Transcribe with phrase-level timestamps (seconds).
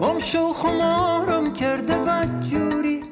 [0.00, 3.04] ام شو خمارم کرده بدجوری.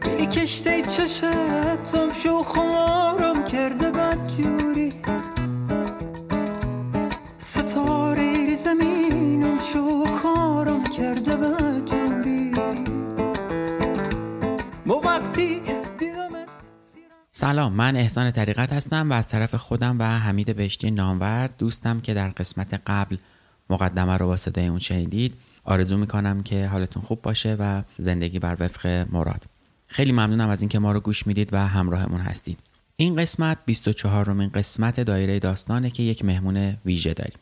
[0.00, 4.92] بلی کشته چشت ام شو خمارم کرده بدجوری.
[7.38, 11.67] ستاره زمینم شو کارم کرده بدجوری.
[17.38, 22.14] سلام من احسان طریقت هستم و از طرف خودم و حمید بهشتی نامور دوستم که
[22.14, 23.16] در قسمت قبل
[23.70, 28.56] مقدمه رو با صدای اون شنیدید آرزو می‌کنم که حالتون خوب باشه و زندگی بر
[28.60, 29.44] وفق مراد.
[29.88, 32.58] خیلی ممنونم از اینکه ما رو گوش می‌دید و همراهمون هستید.
[32.96, 37.38] این قسمت 24 رومین قسمت دایره داستانه که یک مهمون ویژه داریم.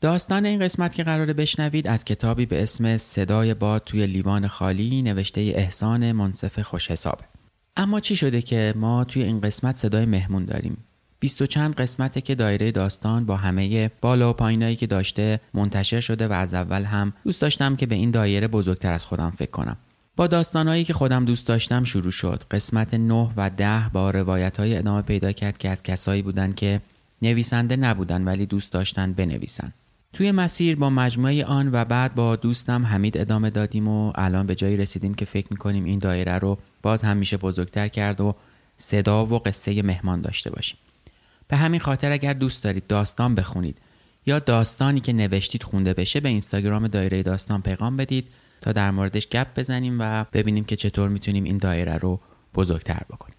[0.00, 5.02] داستان این قسمت که قراره بشنوید از کتابی به اسم صدای باد توی لیوان خالی
[5.02, 7.37] نوشته احسان منصف خوش حسابه
[7.78, 10.76] اما چی شده که ما توی این قسمت صدای مهمون داریم؟
[11.20, 16.00] بیست و چند قسمته که دایره داستان با همه بالا و پایینایی که داشته منتشر
[16.00, 19.50] شده و از اول هم دوست داشتم که به این دایره بزرگتر از خودم فکر
[19.50, 19.76] کنم.
[20.16, 22.42] با داستانهایی که خودم دوست داشتم شروع شد.
[22.50, 26.80] قسمت 9 و 10 با روایت های ادامه پیدا کرد که از کسایی بودند که
[27.22, 29.72] نویسنده نبودن ولی دوست داشتن بنویسن.
[30.12, 34.54] توی مسیر با مجموعه آن و بعد با دوستم حمید ادامه دادیم و الان به
[34.54, 38.34] جایی رسیدیم که فکر می‌کنیم این دایره رو باز هم میشه بزرگتر کرد و
[38.76, 40.78] صدا و قصه مهمان داشته باشیم.
[41.48, 43.78] به همین خاطر اگر دوست دارید داستان بخونید
[44.26, 48.28] یا داستانی که نوشتید خونده بشه به اینستاگرام دایره داستان پیغام بدید
[48.60, 52.20] تا در موردش گپ بزنیم و ببینیم که چطور می‌تونیم این دایره رو
[52.54, 53.36] بزرگتر بکنیم.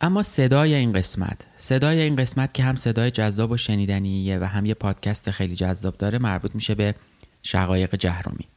[0.00, 4.66] اما صدای این قسمت صدای این قسمت که هم صدای جذاب و شنیدنیه و هم
[4.66, 6.94] یه پادکست خیلی جذاب داره مربوط میشه به
[7.42, 8.48] شقایق جهرومی.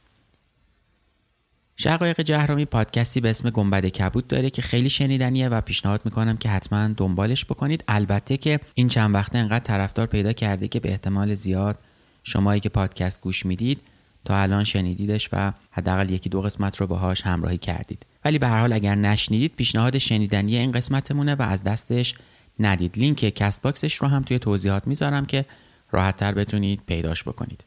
[1.82, 6.48] شقایق جهرومی پادکستی به اسم گنبد کبود داره که خیلی شنیدنیه و پیشنهاد می‌کنم که
[6.48, 7.84] حتما دنبالش بکنید.
[7.88, 11.78] البته که این چند وقته انقدر طرفدار پیدا کرده که به احتمال زیاد
[12.24, 13.80] شمایی که پادکست گوش می‌دید
[14.24, 18.06] تا الان شنیدیدش و حداقل یکی دو قسمت رو باهاش همراهی کردید.
[18.24, 22.14] ولی به هر حال اگر نشنیدید پیشنهاد شنیدنی این قسمتمونه و از دستش
[22.58, 22.98] ندید.
[22.98, 25.44] لینک کست باکسش رو هم توی توضیحات می‌ذارم که
[25.90, 27.64] راحتتر بتونید پیداش بکنید.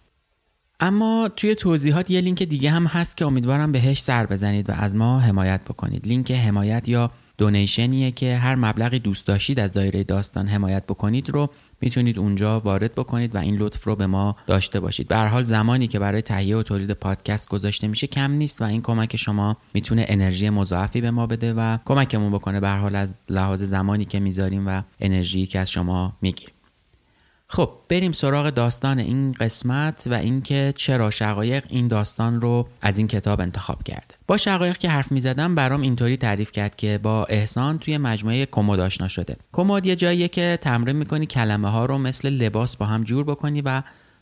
[0.80, 4.96] اما توی توضیحات یه لینک دیگه هم هست که امیدوارم بهش سر بزنید و از
[4.96, 6.08] ما حمایت بکنید.
[6.08, 11.50] لینک حمایت یا دونیشنیه که هر مبلغی دوست داشتید از دایره داستان حمایت بکنید رو
[11.82, 15.08] می‌تونید اونجا وارد بکنید و این لطف رو به ما داشته باشید.
[15.08, 18.66] به هر حال زمانی که برای تهیه و تولید پادکست گذاشته میشه کم نیست و
[18.66, 22.96] این کمک شما می‌تونه انرژی مضاعفی به ما بده و کمکمون بکنه به هر حال
[22.96, 26.53] از لحاظ زمانی که می‌ذاریم و انرژی که از شما می‌گیریم.
[27.54, 33.08] خب بریم سراغ داستان این قسمت و اینکه چرا شقایق این داستان رو از این
[33.08, 37.80] کتاب انتخاب کرده با شقایق که حرف می‌زدم برام اینطوری تعریف کرد که با احسان
[37.80, 39.36] توی مجموعه کمد آشنا شده.
[39.52, 43.62] کمد یه جاییه که تمرین می‌کنی کلمه ها رو مثل لباس با هم جور بکنی
[43.62, 43.82] و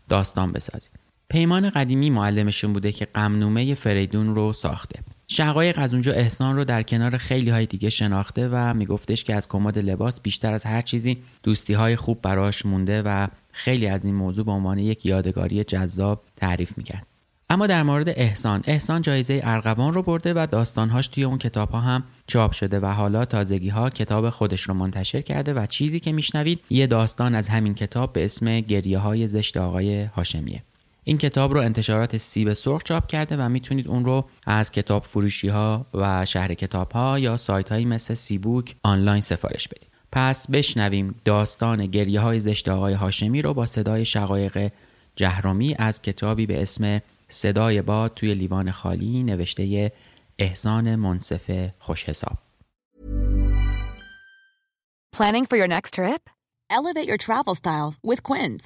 [0.09, 0.90] داستان بسازی.
[1.30, 5.00] پیمان قدیمی معلمشون بوده که قمنومه فریدون رو ساخته.
[5.34, 9.47] شقایق از اونجا احسان رو در کنار خیلی های دیگه شناخته و میگفتش که از
[9.47, 14.16] کمد لباس بیشتر از هر چیزی دوستی های خوب براش مونده و خیلی از این
[14.16, 17.08] موضوع به عنوان یک یادگاری جذاب تعریف می‌کرد.
[17.50, 21.80] اما در مورد احسان احسان جایزه ارغوان رو برده و داستانهاش توی اون کتاب ها
[21.80, 26.12] هم چاپ شده و حالا تازگی ها کتاب خودش رو منتشر کرده و چیزی که
[26.12, 30.63] میشنوید یه داستان از همین کتاب به اسم گریه های زشت آقای هاشمیه.
[31.03, 35.47] این کتاب رو انتشارات سیب سرخ چاپ کرده و می‌تونید اون رو از کتاب فروشی
[35.47, 41.16] ها و شهر کتاب ها یا سایت هایی مثل سیبوک آنلاین سفارش بدید پس بشنویم
[41.25, 44.72] داستان گریه های زشت آقای هاشمی رو با صدای شقایق
[45.16, 49.92] جهرومی از کتابی به اسم صدای باد توی لیوان خالی نوشته
[50.39, 52.38] احسان منصف خوش حساب
[55.18, 56.21] Planning for your next trip?
[56.77, 58.65] Elevate your travel style with Quince.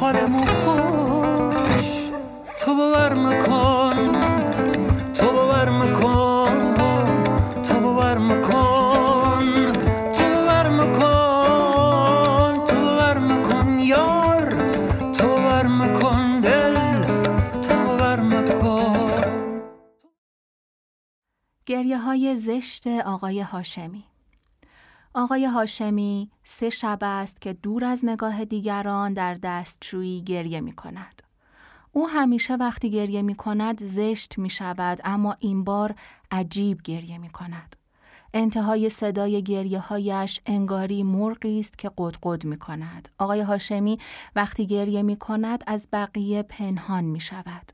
[0.00, 2.10] حالمو خوش.
[2.58, 4.12] تو باور مکن.
[5.14, 6.58] تو باور مکن.
[7.62, 9.72] تو باور مکن.
[10.12, 12.64] تو باور مکن.
[12.66, 14.48] تو باور مکن یار.
[15.12, 17.02] تو باور مکن دل.
[17.62, 19.32] تو باور مکن.
[21.66, 24.04] گریه های زشت آقای هاشمی.
[25.14, 31.22] آقای هاشمی سه شب است که دور از نگاه دیگران در دستشویی گریه می کند.
[31.92, 35.94] او همیشه وقتی گریه می کند زشت می شود اما این بار
[36.30, 37.76] عجیب گریه می کند.
[38.34, 43.08] انتهای صدای گریه هایش انگاری مرغی است که قدقد می کند.
[43.18, 43.98] آقای هاشمی
[44.36, 47.72] وقتی گریه می کند از بقیه پنهان می شود.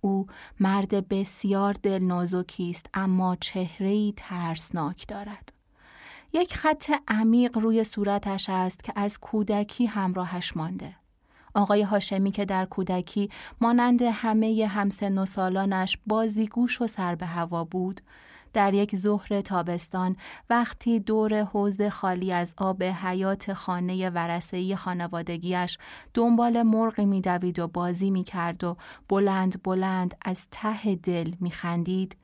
[0.00, 0.26] او
[0.60, 5.55] مرد بسیار دل نازکی است اما چهره‌ای ترسناک دارد.
[6.36, 10.96] یک خط عمیق روی صورتش است که از کودکی همراهش مانده.
[11.54, 13.30] آقای هاشمی که در کودکی
[13.60, 18.00] مانند همه همسن و سالانش بازیگوش و سر به هوا بود،
[18.52, 20.16] در یک ظهر تابستان
[20.50, 25.78] وقتی دور حوز خالی از آب حیات خانه ورسهی خانوادگیش
[26.14, 28.76] دنبال مرغی میدوید و بازی می‌کرد و
[29.08, 32.16] بلند بلند از ته دل میخندید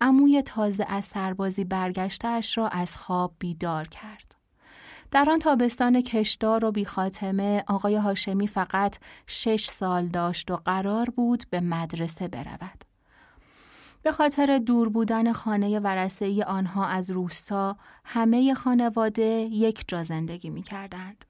[0.00, 4.36] عموی تازه از سربازی برگشتهاش را از خواب بیدار کرد.
[5.10, 8.96] در آن تابستان کشدار و بیخاتمه آقای هاشمی فقط
[9.26, 12.84] شش سال داشت و قرار بود به مدرسه برود.
[14.02, 19.22] به خاطر دور بودن خانه ورسه آنها از روستا همه خانواده
[19.52, 21.24] یک جا زندگی می کردند.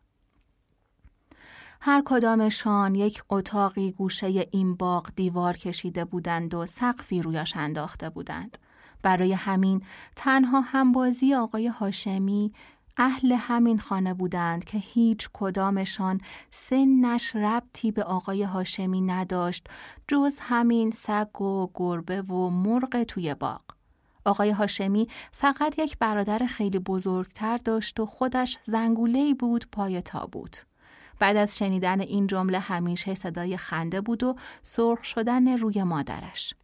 [1.81, 8.59] هر کدامشان یک اتاقی گوشه این باغ دیوار کشیده بودند و سقفی رویش انداخته بودند.
[9.03, 9.83] برای همین
[10.17, 12.53] تنها همبازی آقای هاشمی
[12.97, 16.21] اهل همین خانه بودند که هیچ کدامشان
[16.51, 19.67] سنش ربطی به آقای هاشمی نداشت
[20.09, 23.61] جز همین سگ و گربه و مرغ توی باغ.
[24.25, 30.65] آقای هاشمی فقط یک برادر خیلی بزرگتر داشت و خودش زنگولهی بود پای تابوت.
[31.19, 36.55] بعد از شنیدن این جمله همیشه صدای خنده بود و سرخ شدن روی مادرش.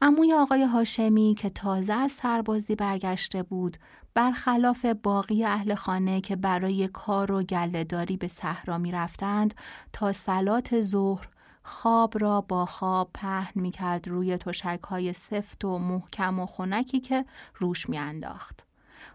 [0.00, 3.76] اموی آقای هاشمی که تازه از سربازی برگشته بود
[4.14, 9.54] برخلاف باقی اهل خانه که برای کار و گلهداری به صحرا می رفتند
[9.92, 11.28] تا سلات ظهر
[11.62, 17.00] خواب را با خواب پهن می کرد روی تشک های سفت و محکم و خنکی
[17.00, 17.24] که
[17.58, 18.71] روش می انداخت.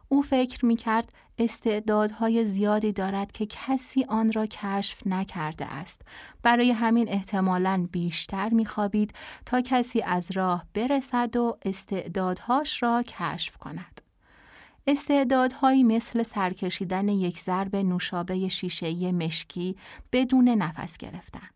[0.10, 6.02] او فکر می کرد استعدادهای زیادی دارد که کسی آن را کشف نکرده است.
[6.44, 9.14] برای همین احتمالاً بیشتر می خوابید
[9.46, 14.02] تا کسی از راه برسد و استعدادهاش را کشف کند.
[14.88, 19.76] استعدادهایی مثل سرکشیدن یک ضرب نوشابه شیشه‌ای مشکی
[20.12, 21.50] بدون نفس گرفتن.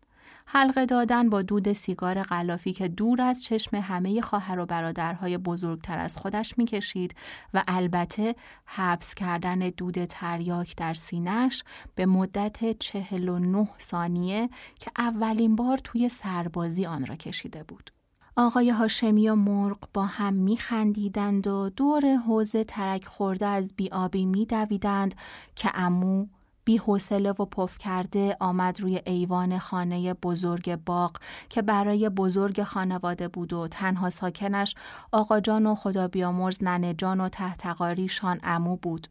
[0.54, 5.98] حلقه دادن با دود سیگار غلافی که دور از چشم همه خواهر و برادرهای بزرگتر
[5.98, 7.14] از خودش می‌کشید
[7.54, 14.48] و البته حبس کردن دود تریاک در سینش به مدت 49 ثانیه
[14.80, 17.90] که اولین بار توی سربازی آن را کشیده بود.
[18.36, 25.14] آقای هاشمی و مرغ با هم میخندیدند و دور حوزه ترک خورده از بیابی میدویدند
[25.56, 26.26] که امو
[26.64, 31.16] بی حوصله و پف کرده آمد روی ایوان خانه بزرگ باغ
[31.48, 34.74] که برای بزرگ خانواده بود و تنها ساکنش
[35.12, 39.06] آقا جان و خدا بیامرز ننه جان و تحتقاریشان امو بود.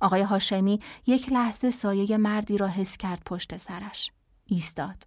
[0.00, 4.10] آقای هاشمی یک لحظه سایه مردی را حس کرد پشت سرش.
[4.46, 5.02] ایستاد.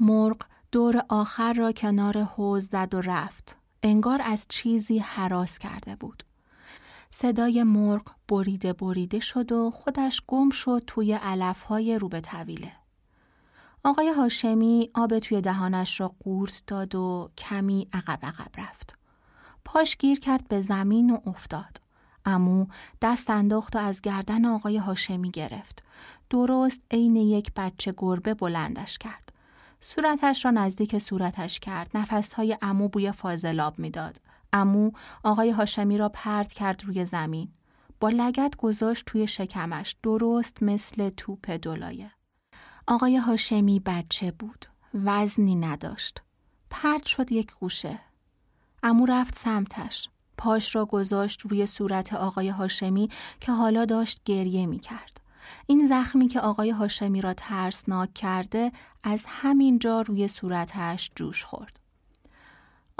[0.00, 0.36] مرغ
[0.72, 3.56] دور آخر را کنار حوز زد و رفت.
[3.82, 6.22] انگار از چیزی حراس کرده بود.
[7.10, 12.72] صدای مرغ بریده بریده شد و خودش گم شد توی علفهای رو به طویله.
[13.84, 18.98] آقای هاشمی آب توی دهانش را قورت داد و کمی عقب عقب رفت.
[19.64, 21.76] پاش گیر کرد به زمین و افتاد.
[22.24, 22.66] امو
[23.02, 25.82] دست انداخت و از گردن آقای هاشمی گرفت.
[26.30, 29.32] درست عین یک بچه گربه بلندش کرد.
[29.80, 31.90] صورتش را نزدیک صورتش کرد.
[31.94, 34.20] نفسهای امو بوی فاضلاب می‌داد.
[34.52, 34.90] امو
[35.24, 37.48] آقای هاشمی را پرت کرد روی زمین.
[38.00, 42.12] با لگت گذاشت توی شکمش درست مثل توپ دولایه.
[42.86, 44.66] آقای هاشمی بچه بود.
[44.94, 46.22] وزنی نداشت.
[46.70, 48.00] پرت شد یک گوشه.
[48.82, 50.08] امو رفت سمتش.
[50.36, 53.08] پاش را گذاشت روی صورت آقای هاشمی
[53.40, 55.20] که حالا داشت گریه می کرد.
[55.66, 61.80] این زخمی که آقای هاشمی را ترسناک کرده از همین جا روی صورتش جوش خورد.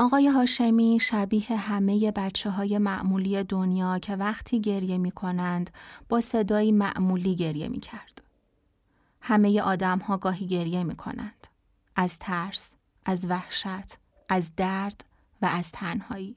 [0.00, 5.70] آقای هاشمی شبیه همه بچه های معمولی دنیا که وقتی گریه می کنند
[6.08, 8.22] با صدایی معمولی گریه می کرد.
[9.20, 11.46] همه آدم ها گاهی گریه می کنند.
[11.96, 12.74] از ترس،
[13.04, 15.04] از وحشت، از درد
[15.42, 16.36] و از تنهایی.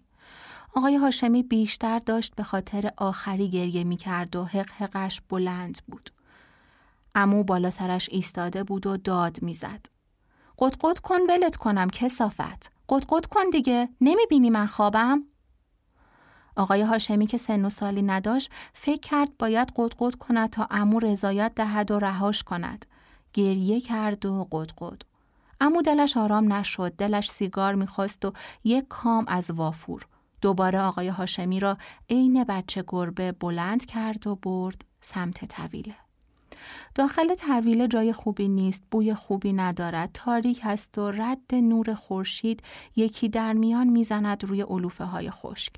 [0.75, 6.09] آقای هاشمی بیشتر داشت به خاطر آخری گریه می کرد و حق حقش بلند بود.
[7.15, 9.85] امو بالا سرش ایستاده بود و داد می‌زد.
[10.59, 12.71] قطقط کن ولت کنم کسافت.
[12.91, 15.23] قطقط کن دیگه نمی بینی من خوابم؟
[16.55, 21.51] آقای هاشمی که سن و سالی نداشت فکر کرد باید قطقط کند تا امو رضایت
[21.55, 22.85] دهد و رهاش کند.
[23.33, 25.01] گریه کرد و قطقط.
[25.61, 28.33] امو دلش آرام نشد دلش سیگار می‌خواست و
[28.63, 30.05] یک کام از وافور
[30.41, 31.77] دوباره آقای هاشمی را
[32.09, 35.95] عین بچه گربه بلند کرد و برد سمت طویله.
[36.95, 42.63] داخل طویله جای خوبی نیست، بوی خوبی ندارد، تاریک است و رد نور خورشید
[42.95, 45.73] یکی در میان می‌زند روی علوفه های خشک.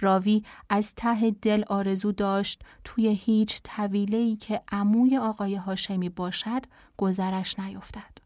[0.00, 6.62] راوی از ته دل آرزو داشت توی هیچ طویله که عموی آقای هاشمی باشد
[6.96, 8.18] گذرش نیفتد.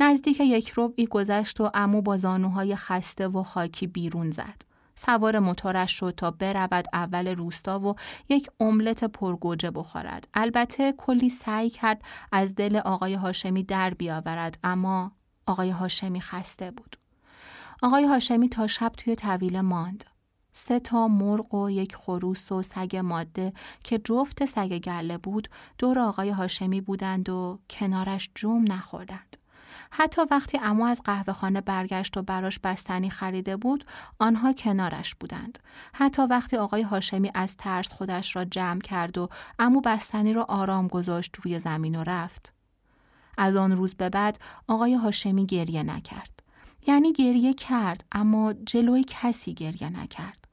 [0.00, 4.73] نزدیک یک ربعی گذشت و امو با زانوهای خسته و خاکی بیرون زد.
[4.94, 7.94] سوار موتورش شد تا برود اول روستا و
[8.28, 10.28] یک املت پرگوجه بخورد.
[10.34, 15.12] البته کلی سعی کرد از دل آقای هاشمی در بیاورد اما
[15.46, 16.96] آقای هاشمی خسته بود.
[17.82, 20.04] آقای هاشمی تا شب توی طویله ماند.
[20.52, 23.52] سه تا مرغ و یک خروس و سگ ماده
[23.84, 25.48] که جفت سگ گله بود
[25.78, 29.36] دور آقای هاشمی بودند و کنارش جوم نخوردند.
[29.90, 33.84] حتی وقتی امو از قهوه خانه برگشت و براش بستنی خریده بود
[34.18, 35.58] آنها کنارش بودند.
[35.92, 40.88] حتی وقتی آقای هاشمی از ترس خودش را جمع کرد و امو بستنی را آرام
[40.88, 42.52] گذاشت روی زمین و رفت.
[43.38, 44.38] از آن روز به بعد
[44.68, 46.42] آقای هاشمی گریه نکرد.
[46.86, 50.43] یعنی گریه کرد اما جلوی کسی گریه نکرد.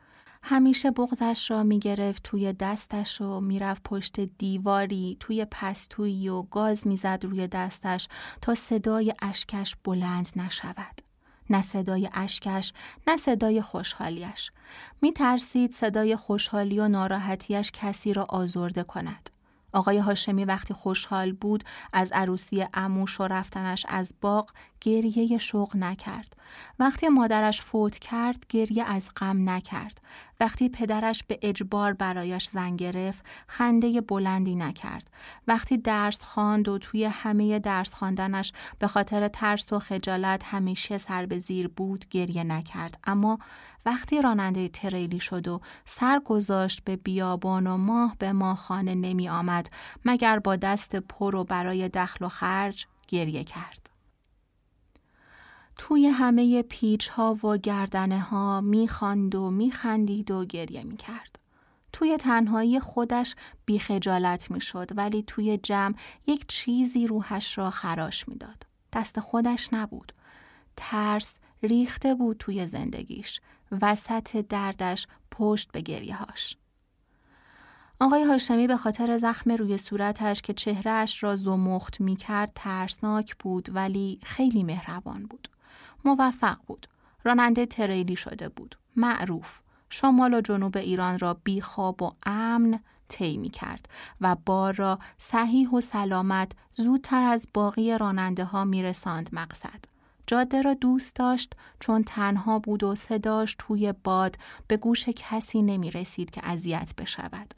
[0.43, 7.19] همیشه بغزش را می‌گرفت توی دستش و می‌رفت پشت دیواری توی پستویی و گاز می‌زد
[7.23, 8.07] روی دستش
[8.41, 11.01] تا صدای اشکش بلند نشود.
[11.49, 12.73] نه صدای اشکش
[13.07, 14.51] نه صدای خوشحالیش.
[15.01, 19.29] می ترسید صدای خوشحالی و ناراحتیش کسی را آزرده کند.
[19.73, 26.35] آقای هاشمی وقتی خوشحال بود از عروسی اموش و رفتنش از باغ گریه شوق نکرد.
[26.79, 30.01] وقتی مادرش فوت کرد گریه از غم نکرد.
[30.41, 35.09] وقتی پدرش به اجبار برایش زن گرفت خنده بلندی نکرد.
[35.47, 41.25] وقتی درس خواند و توی همه درس خواندنش به خاطر ترس و خجالت همیشه سر
[41.25, 42.99] به زیر بود گریه نکرد.
[43.03, 43.39] اما
[43.85, 49.29] وقتی راننده تریلی شد و سر گذاشت به بیابان و ماه به ماه خانه نمی
[49.29, 49.69] آمد
[50.05, 53.90] مگر با دست پر و برای دخل و خرج گریه کرد.
[55.83, 61.39] توی همه پیچ ها و گردنه ها می‌خواند و میخندید و گریه می‌کرد.
[61.93, 63.35] توی تنهایی خودش
[63.65, 65.95] بیخجالت می‌شد ولی توی جمع
[66.27, 68.65] یک چیزی روحش را خراش می‌داد.
[68.93, 70.11] دست خودش نبود.
[70.77, 73.41] ترس ریخته بود توی زندگیش.
[73.81, 76.57] وسط دردش پشت به گریه هاش.
[77.99, 83.69] آقای هاشمی به خاطر زخم روی صورتش که چهرهش را زمخت می کرد ترسناک بود
[83.75, 85.47] ولی خیلی مهربان بود.
[86.05, 86.87] موفق بود.
[87.23, 88.75] راننده تریلی شده بود.
[88.95, 89.61] معروف.
[89.89, 93.89] شمال و جنوب ایران را بیخواب و امن طی می کرد
[94.21, 99.85] و بار را صحیح و سلامت زودتر از باقی راننده ها می رساند مقصد.
[100.27, 104.35] جاده را دوست داشت چون تنها بود و صداش توی باد
[104.67, 107.53] به گوش کسی نمی رسید که اذیت بشود.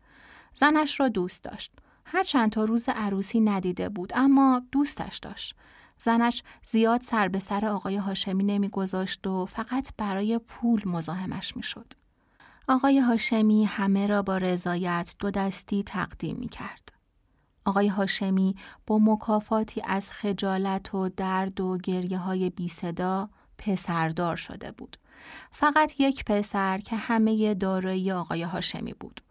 [0.53, 1.71] زنش را دوست داشت.
[2.05, 5.55] هر چند تا روز عروسی ندیده بود اما دوستش داشت.
[6.03, 11.93] زنش زیاد سر به سر آقای هاشمی نمیگذاشت و فقط برای پول مزاحمش می‌شد.
[12.67, 16.89] آقای هاشمی همه را با رضایت دو دستی تقدیم می کرد.
[17.65, 18.55] آقای هاشمی
[18.88, 24.98] با مکافاتی از خجالت و درد و گریه های بی صدا پسردار شده بود.
[25.51, 29.22] فقط یک پسر که همه دارایی آقای هاشمی بود.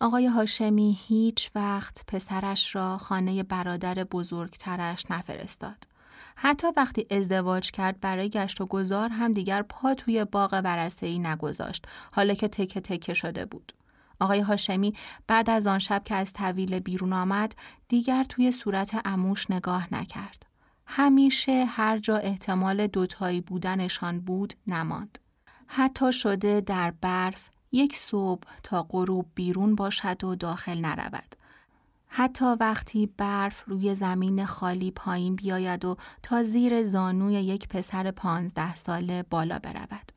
[0.00, 5.93] آقای هاشمی هیچ وقت پسرش را خانه برادر بزرگترش نفرستاد.
[6.36, 11.18] حتی وقتی ازدواج کرد برای گشت و گذار هم دیگر پا توی باغ ورسته ای
[11.18, 13.72] نگذاشت حالا که تکه تکه شده بود.
[14.20, 14.94] آقای هاشمی
[15.26, 17.54] بعد از آن شب که از طویل بیرون آمد
[17.88, 20.46] دیگر توی صورت اموش نگاه نکرد.
[20.86, 25.18] همیشه هر جا احتمال دوتایی بودنشان بود نماند.
[25.66, 31.36] حتی شده در برف یک صبح تا غروب بیرون باشد و داخل نرود.
[32.16, 38.74] حتی وقتی برف روی زمین خالی پایین بیاید و تا زیر زانوی یک پسر پانزده
[38.74, 40.12] ساله بالا برود.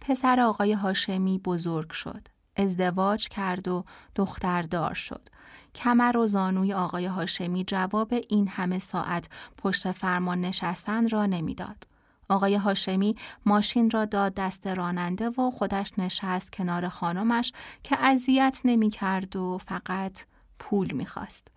[0.00, 2.28] پسر آقای هاشمی بزرگ شد.
[2.56, 5.28] ازدواج کرد و دختردار شد.
[5.74, 11.84] کمر و زانوی آقای هاشمی جواب این همه ساعت پشت فرمان نشستن را نمی‌داد.
[12.28, 18.90] آقای هاشمی ماشین را داد دست راننده و خودش نشست کنار خانمش که اذیت نمی
[18.90, 20.24] کرد و فقط
[20.64, 21.48] پول می‌خواست.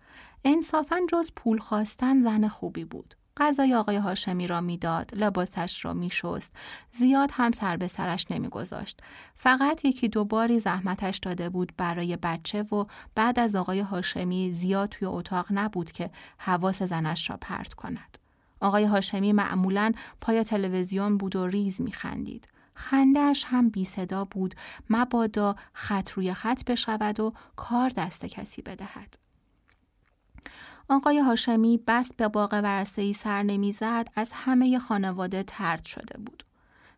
[0.44, 3.14] انصافا جز پول خواستن زن خوبی بود.
[3.36, 6.56] غذای آقای هاشمی را می‌داد، لباسش را میشست،
[6.90, 9.00] زیاد هم سر به سرش نمیگذاشت.
[9.34, 12.84] فقط یکی دو باری زحمتش داده بود برای بچه و
[13.14, 18.18] بعد از آقای هاشمی زیاد توی اتاق نبود که حواس زنش را پرت کند.
[18.60, 22.48] آقای هاشمی معمولا پای تلویزیون بود و ریز میخندید.
[22.78, 24.54] خندهش هم بی صدا بود
[24.90, 29.14] مبادا خط روی خط بشود و کار دست کسی بدهد.
[30.88, 36.42] آقای هاشمی بس به باغ ورسته سر نمی‌زد از همه خانواده ترد شده بود.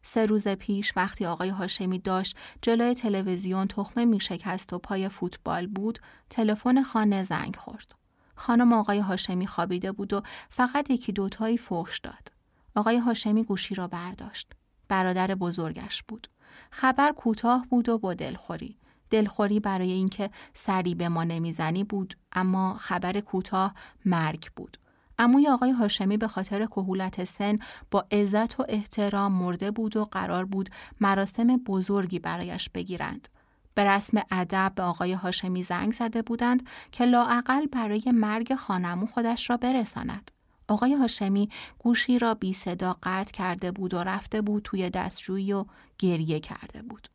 [0.03, 5.67] سه روز پیش وقتی آقای هاشمی داشت جلوی تلویزیون تخمه می شکست و پای فوتبال
[5.67, 5.99] بود
[6.31, 7.95] تلفن خانه زنگ خورد.
[8.35, 12.33] خانم آقای هاشمی خوابیده بود و فقط یکی دوتایی فوش داد.
[12.75, 14.53] آقای هاشمی گوشی را برداشت.
[14.91, 16.27] برادر بزرگش بود.
[16.71, 18.77] خبر کوتاه بود و با دلخوری.
[19.11, 24.77] دلخوری برای اینکه سری به ما نمی‌زنی بود اما خبر کوتاه مرگ بود.
[25.19, 27.59] عموی آقای هاشمی به خاطر کهولت سن
[27.91, 30.69] با عزت و احترام مرده بود و قرار بود
[31.01, 33.29] مراسم بزرگی برایش بگیرند.
[33.75, 39.51] به رسم ادب به آقای هاشمی زنگ زده بودند که لاعقل برای مرگ خانمو خودش
[39.51, 40.31] را برساند.
[40.71, 45.65] آقای هاشمی گوشی را بی صدا قطع کرده بود و رفته بود توی دستشویی و
[45.99, 47.09] گریه کرده بود.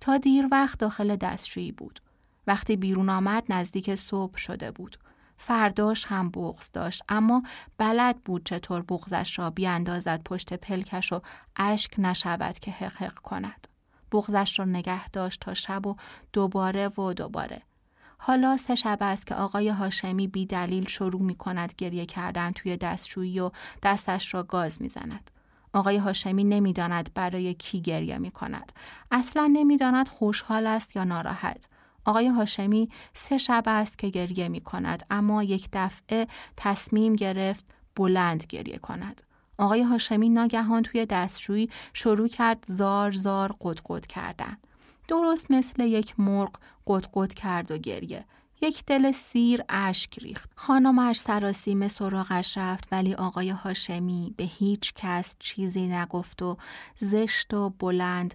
[0.00, 2.00] تا دیر وقت داخل دستشویی بود.
[2.46, 4.96] وقتی بیرون آمد نزدیک صبح شده بود.
[5.36, 7.42] فرداش هم بغز داشت اما
[7.78, 11.20] بلد بود چطور بغزش را بیاندازد پشت پلکش و
[11.56, 13.66] اشک نشود که حقق کند.
[14.12, 15.96] بغزش را نگه داشت تا شب و
[16.32, 17.62] دوباره و دوباره.
[18.24, 22.76] حالا سه شب است که آقای هاشمی بی دلیل شروع می کند گریه کردن توی
[22.76, 23.50] دستشویی و
[23.82, 25.30] دستش را گاز می زند.
[25.72, 28.72] آقای هاشمی نمی‌داند برای کی گریه می کند.
[29.10, 31.68] اصلا نمی‌داند خوشحال است یا ناراحت.
[32.04, 38.44] آقای هاشمی سه شب است که گریه می کند اما یک دفعه تصمیم گرفت بلند
[38.48, 39.22] گریه کند.
[39.58, 44.56] آقای هاشمی ناگهان توی دستشویی شروع کرد زار زار قدقد کردن.
[45.08, 46.50] درست مثل یک مرغ
[46.86, 48.24] قدقد کرد و گریه.
[48.62, 50.50] یک دل سیر اشک ریخت.
[50.56, 56.56] خانمش سراسیمه سراغش رفت ولی آقای هاشمی به هیچ کس چیزی نگفت و
[56.98, 58.34] زشت و بلند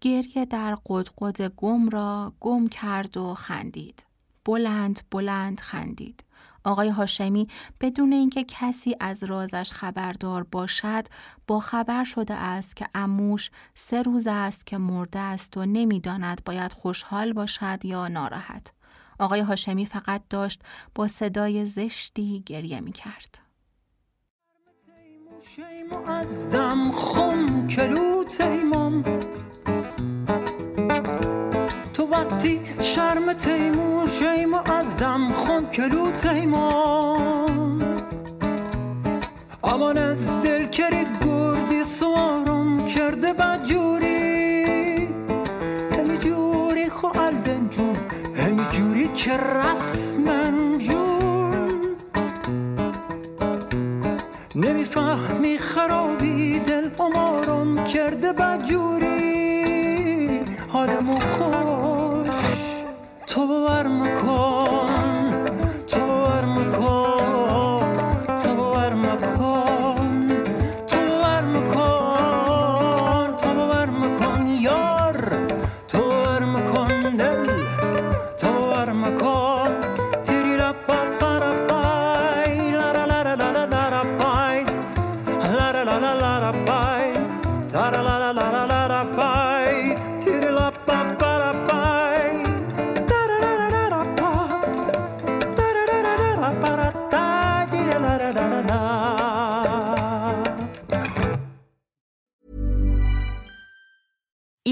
[0.00, 4.06] گریه در قدقد گم را گم کرد و خندید.
[4.44, 6.24] بلند بلند خندید.
[6.64, 7.48] آقای هاشمی
[7.80, 11.04] بدون اینکه کسی از رازش خبردار باشد
[11.46, 16.72] با خبر شده است که اموش سه روز است که مرده است و نمی‌داند باید
[16.72, 18.72] خوشحال باشد یا ناراحت.
[19.18, 20.62] آقای هاشمی فقط داشت
[20.94, 23.50] با صدای زشتی گریه می کرد.
[26.06, 29.02] از دم خم کلو تیمم
[32.20, 37.78] وقتی شرم تیمور شیم از دم خم کلو تیمم
[39.64, 44.64] امان از دل کری گردی سوارم کرده بدجوری
[45.92, 47.96] همی جوری خو الدن جون
[48.36, 51.68] همی جوری که رسمن جون
[54.54, 58.99] نمی‌فهمی خرابی دل امارم کرده بدجوری